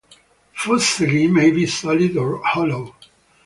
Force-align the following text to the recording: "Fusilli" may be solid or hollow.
"Fusilli" 0.57 1.29
may 1.29 1.51
be 1.51 1.67
solid 1.67 2.17
or 2.17 2.41
hollow. 2.43 2.95